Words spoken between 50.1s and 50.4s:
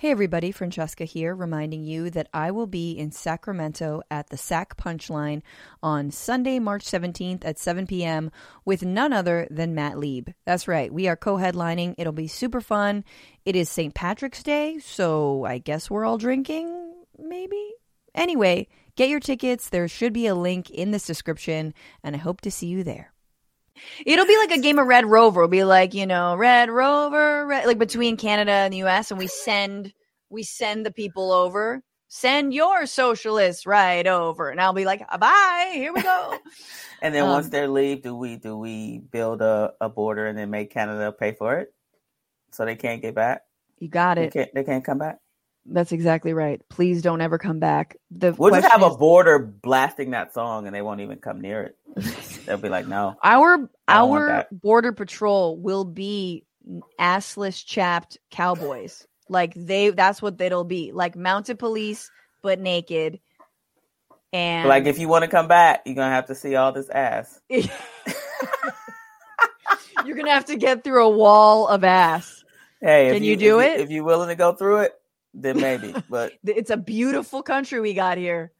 that